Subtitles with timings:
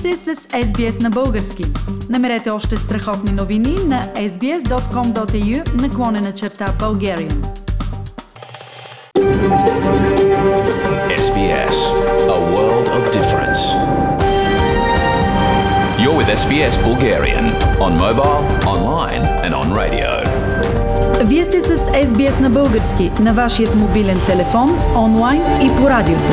[0.00, 1.64] сте с SBS на български.
[2.08, 7.34] Намерете още страхотни новини на sbs.com.au наклонена черта Bulgarian.
[11.24, 11.76] SBS,
[12.36, 13.60] a world of difference.
[16.02, 17.44] You're with SBS Bulgarian
[17.86, 18.38] on mobile,
[18.74, 20.10] online and on radio.
[21.24, 26.32] Вие сте с SBS на български на вашият мобилен телефон, онлайн и по радиото.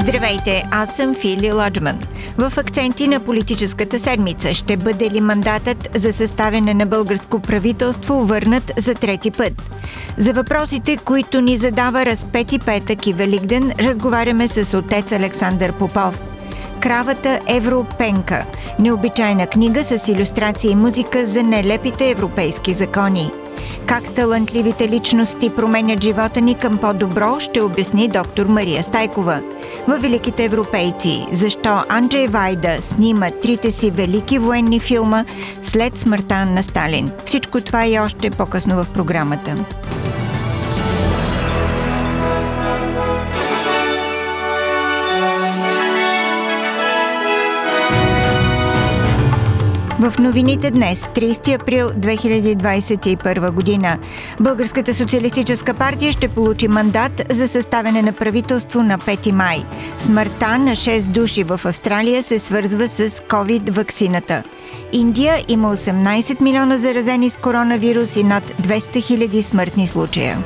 [0.00, 1.98] Здравейте, аз съм Фили Ладжман.
[2.38, 8.72] В акценти на политическата седмица ще бъде ли мандатът за съставяне на българско правителство върнат
[8.76, 9.52] за трети път?
[10.18, 16.20] За въпросите, които ни задава Разпети петък и Великден, разговаряме с отец Александър Попов.
[16.80, 18.44] Кравата Европенка–
[18.78, 23.30] необичайна книга с иллюстрация и музика за нелепите европейски закони–
[23.86, 29.40] как талантливите личности променят живота ни към по-добро, ще обясни доктор Мария Стайкова.
[29.88, 35.24] Във Великите европейци, защо Анджей Вайда снима трите си велики военни филма
[35.62, 37.10] след смъртта на Сталин.
[37.26, 39.56] Всичко това и още по-късно в програмата.
[50.10, 53.98] В новините днес, 30 април 2021 година,
[54.40, 59.64] Българската социалистическа партия ще получи мандат за съставяне на правителство на 5 май.
[59.98, 64.42] Смъртта на 6 души в Австралия се свързва с COVID-вакцината.
[64.92, 70.38] Индия има 18 милиона заразени с коронавирус и над 200 хиляди смъртни случая.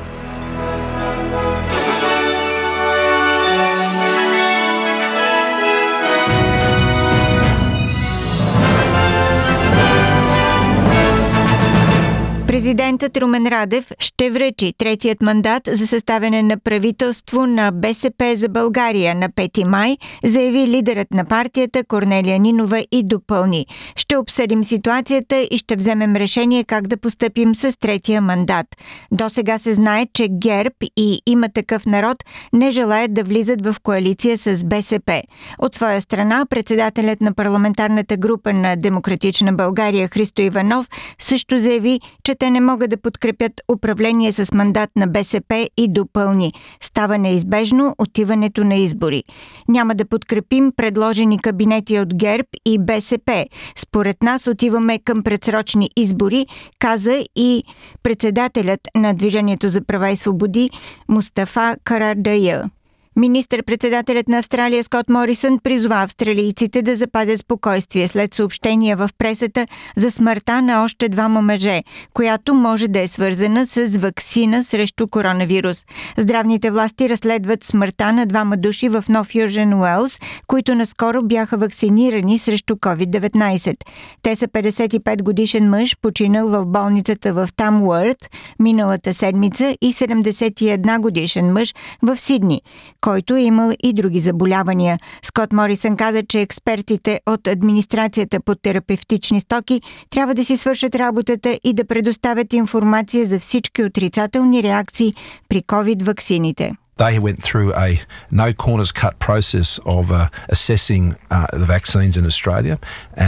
[12.61, 19.15] Президентът Румен Радев ще връчи третият мандат за съставяне на правителство на БСП за България
[19.15, 23.65] на 5 май, заяви лидерът на партията Корнелия Нинова и допълни.
[23.95, 28.65] Ще обсъдим ситуацията и ще вземем решение как да постъпим с третия мандат.
[29.11, 32.17] До сега се знае, че ГЕРБ и има такъв народ
[32.53, 35.21] не желаят да влизат в коалиция с БСП.
[35.59, 42.35] От своя страна, председателят на парламентарната група на Демократична България Христо Иванов също заяви, че
[42.35, 46.51] те не могат да подкрепят управление с мандат на БСП и допълни.
[46.81, 49.23] Става неизбежно отиването на избори.
[49.67, 53.45] Няма да подкрепим предложени кабинети от ГЕРБ и БСП.
[53.75, 56.45] Според нас отиваме към предсрочни избори,
[56.79, 57.63] каза и
[58.03, 60.69] председателят на Движението за права и свободи
[61.07, 62.69] Мустафа Карадая.
[63.15, 70.11] Министър-председателят на Австралия Скот Морисън призова австралийците да запазят спокойствие след съобщения в пресата за
[70.11, 71.83] смъртта на още двама мъже,
[72.13, 75.85] която може да е свързана с вакцина срещу коронавирус.
[76.17, 82.39] Здравните власти разследват смъртта на двама души в Нов Южен Уелс, които наскоро бяха вакцинирани
[82.39, 83.75] срещу COVID-19.
[84.21, 88.29] Те са 55 годишен мъж, починал в болницата в Тамуърт
[88.59, 92.61] миналата седмица и 71 годишен мъж в Сидни
[93.01, 94.99] който е имал и други заболявания.
[95.23, 101.59] Скот Морисън каза, че експертите от администрацията по терапевтични стоки трябва да си свършат работата
[101.63, 105.13] и да предоставят информация за всички отрицателни реакции
[105.49, 106.71] при COVID-ваксините.
[106.97, 107.99] They went through a
[108.31, 112.77] no corners cut process of uh, assessing uh, the vaccines in Australia,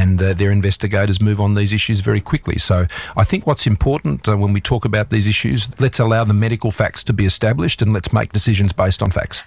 [0.01, 2.57] and uh, their investigators move on these issues very quickly.
[2.59, 2.85] So
[3.17, 6.71] I think what's important uh, when we talk about these issues, let's allow the medical
[6.71, 9.43] facts to be established and let's make decisions based on facts.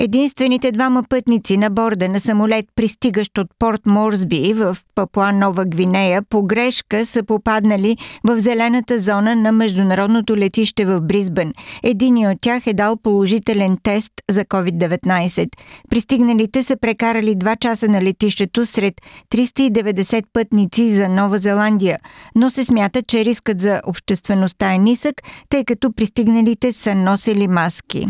[0.00, 6.22] Единствените двама пътници на борда на самолет, пристигащ от Порт Морсби в Папуа Нова Гвинея,
[6.22, 11.52] по грешка са попаднали в зелената зона на международното летище в Бризбен.
[11.82, 15.48] Единият от тях е дал положителен тест за COVID-19.
[15.90, 18.94] Пристигналите са прекарали два часа на летището сред
[19.30, 21.98] 390 пътници за Нова Зеландия,
[22.34, 28.06] но се смята, че рискът за обществеността е нисък, тъй като пристигналите са носили маски.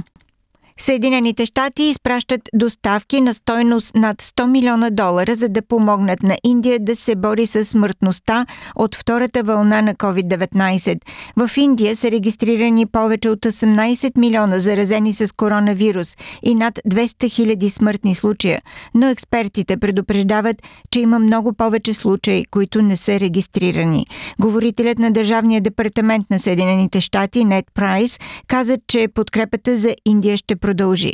[0.81, 6.79] Съединените щати изпращат доставки на стойност над 100 милиона долара, за да помогнат на Индия
[6.81, 8.47] да се бори с смъртността
[8.77, 11.01] от втората вълна на COVID-19.
[11.37, 17.71] В Индия са регистрирани повече от 18 милиона заразени с коронавирус и над 200 хиляди
[17.71, 18.61] смъртни случая,
[18.95, 20.57] но експертите предупреждават,
[20.91, 24.07] че има много повече случаи, които не са регистрирани.
[24.41, 30.57] Говорителят на Държавния департамент на Съединените щати Нед Прайс каза, че подкрепата за Индия ще
[30.68, 31.14] продължи.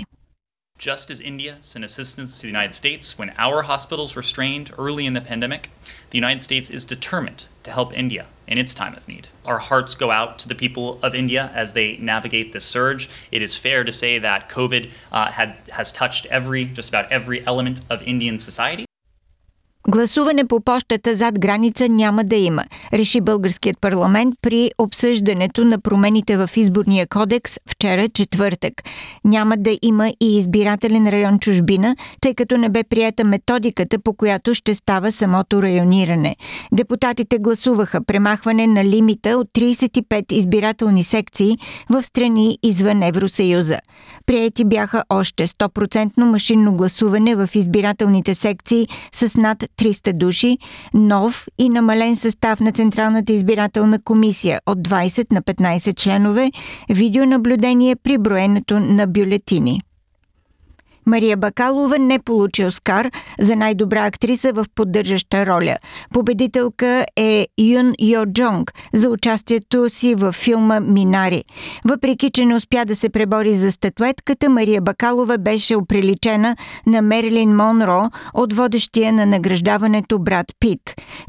[0.80, 5.06] Just as India sent assistance to the United States when our hospitals were strained early
[5.06, 5.64] in the pandemic,
[6.10, 9.28] The United States is determined to help India in its time of need.
[9.46, 13.10] Our hearts go out to the people of India as they navigate this surge.
[13.32, 17.46] It is fair to say that COVID uh, had, has touched every, just about every
[17.46, 18.86] element of Indian society.
[19.95, 26.37] Гласуване по почтата зад граница няма да има, реши българският парламент при обсъждането на промените
[26.37, 28.73] в изборния кодекс вчера четвъртък.
[29.25, 34.55] Няма да има и избирателен район чужбина, тъй като не бе прията методиката, по която
[34.55, 36.37] ще става самото райониране.
[36.73, 41.59] Депутатите гласуваха премахване на лимита от 35 избирателни секции
[41.91, 43.79] в страни извън Евросъюза.
[44.27, 50.59] Приети бяха още 100% машинно гласуване в избирателните секции с над 300 души,
[50.95, 56.51] нов и намален състав на Централната избирателна комисия от 20 на 15 членове,
[56.91, 59.81] видеонаблюдение при броенето на бюлетини.
[61.07, 63.11] Мария Бакалова не получи Оскар
[63.41, 65.77] за най-добра актриса в поддържаща роля.
[66.15, 71.45] Победителка е Юн Йо Джонг за участието си в филма Минари.
[71.85, 76.57] Въпреки, че не успя да се пребори за статуетката, Мария Бакалова беше оприличена
[76.87, 80.81] на Мерилин Монро от водещия на награждаването брат Пит.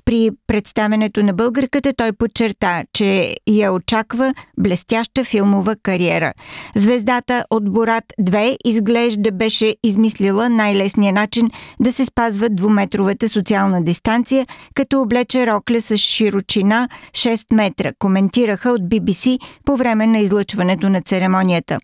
[0.05, 6.33] При представенето на българката той подчерта, че я очаква блестяща филмова кариера.
[6.75, 13.83] Звездата от Борат 2 изглежда беше беше измислила най-лесния начин да се спазва двуметровата социална
[13.83, 20.89] дистанция, като облече рокля с широчина 6 метра, коментираха от BBC по време на излъчването
[20.89, 21.77] на церемонията.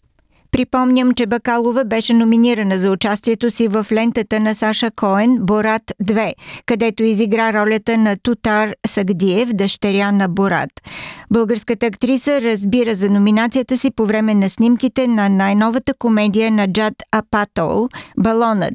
[0.52, 6.34] Припомням, че Бакалова беше номинирана за участието си в лентата на Саша Коен Борат 2,
[6.66, 10.70] където изигра ролята на Тутар Сагдиев, дъщеря на Борат.
[11.34, 16.94] Българската актриса разбира за номинацията си по време на снимките на най-новата комедия на Джад
[17.12, 18.74] Апатол «Балонът»,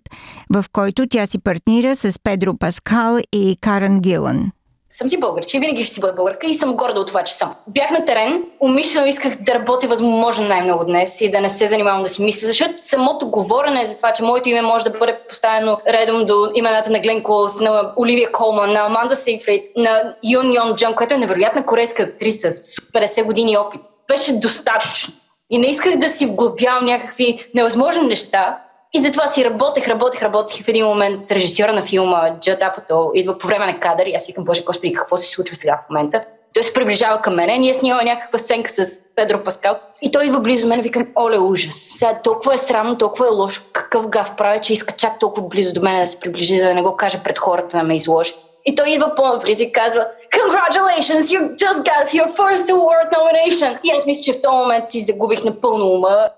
[0.51, 4.51] в който тя си партнира с Педро Паскал и Карен Гилан
[4.91, 7.55] съм си българче винаги ще си бъда българка и съм горда от това, че съм.
[7.67, 12.03] Бях на терен, умишлено исках да работя възможно най-много днес и да не се занимавам
[12.03, 15.79] да си мисля, защото самото говорене за това, че моето име може да бъде поставено
[15.89, 20.75] редом до имената на Глен Клоус, на Оливия Колман, на Аманда Сейфрид, на Юн Йон
[20.77, 23.81] Джон, която е невероятна корейска актриса с 50 години опит.
[24.09, 25.15] Беше достатъчно.
[25.51, 28.59] И не исках да си вглъбявам някакви невъзможни неща,
[28.95, 33.39] и затова си работех, работех, работех в един момент режисьора на филма Джад Апато идва
[33.39, 36.25] по време на кадър и аз викам, боже, господи, какво се случва сега в момента?
[36.55, 38.87] Той се приближава към мене, ние снимаме някаква сценка с
[39.17, 41.93] Педро Паскал и той идва близо мен и викам, оле, ужас.
[41.99, 45.75] Сега толкова е срамно, толкова е лошо, какъв гав правя, че иска чак толкова близо
[45.75, 48.35] до мен да се приближи, за да не го каже пред хората да ме изложи.
[48.67, 53.79] И той идва по-близо и казва, Congratulations, you just got your first award nomination.
[53.85, 56.29] И аз мисля, че в този момент си загубих напълно ума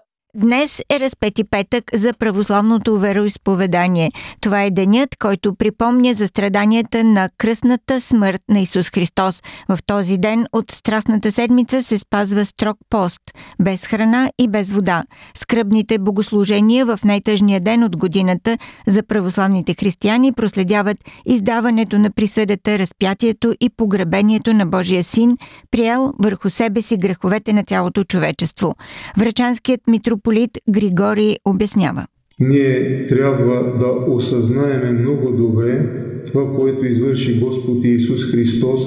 [0.40, 4.10] Днес е разпети петък за православното вероисповедание.
[4.40, 9.42] Това е денят, който припомня за страданията на кръсната смърт на Исус Христос.
[9.68, 13.20] В този ден от Страстната седмица се спазва строг пост,
[13.62, 15.02] без храна и без вода.
[15.34, 23.54] Скръбните богослужения в най-тъжния ден от годината за православните християни проследяват издаването на присъдата, разпятието
[23.60, 25.36] и погребението на Божия син,
[25.70, 28.74] приел върху себе си греховете на цялото човечество.
[29.16, 32.06] Врачанският митрополит митрополит Григорий обяснява.
[32.40, 35.86] Ние трябва да осъзнаеме много добре
[36.26, 38.80] това, което извърши Господ Исус Христос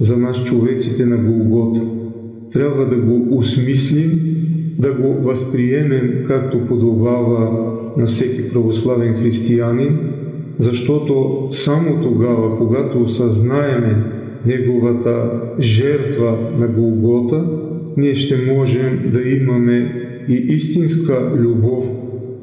[0.00, 1.80] за нас човеците на Голгота.
[2.52, 4.20] Трябва да го осмислим,
[4.78, 9.98] да го възприемем както подобава на всеки православен християнин,
[10.58, 14.04] защото само тогава, когато осъзнаеме
[14.46, 15.30] Неговата
[15.60, 17.44] жертва на Голгота,
[17.96, 21.84] ние ще можем да имаме и истинска любов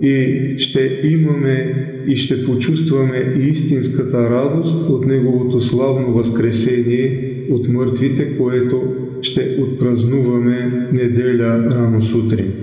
[0.01, 8.83] и ще имаме и ще почувстваме истинската радост от Неговото славно възкресение от мъртвите, което
[9.21, 12.53] ще отпразнуваме неделя рано сутрин.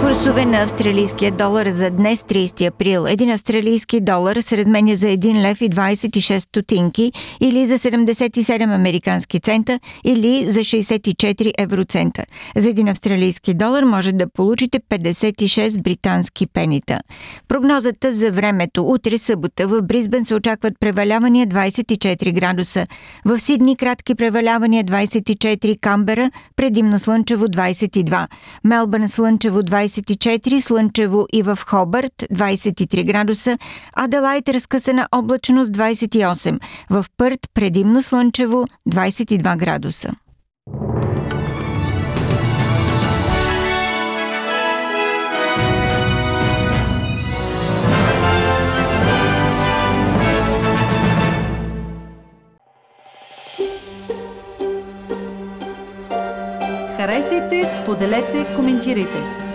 [0.00, 3.06] Курсове на австралийския долар за днес 30 април.
[3.08, 9.40] Един австралийски долар се разменя за 1 лев и 26 стотинки или за 77 американски
[9.40, 12.22] цента или за 64 евроцента.
[12.56, 17.00] За един австралийски долар може да получите 56 британски пенита.
[17.48, 18.86] Прогнозата за времето.
[18.86, 22.86] Утре събота в Бризбен се очакват превалявания 24 градуса.
[23.24, 28.26] В Сидни кратки превалявания 24, Камбера предимно слънчево 22,
[28.64, 33.58] Мелбърн слънчево 20 4, слънчево и в Хобърт 23 градуса,
[33.96, 40.12] Аделайт разкъсана облачност 28, в Пърт предимно слънчево 22 градуса.
[56.96, 59.39] Харесайте, споделете, коментирайте.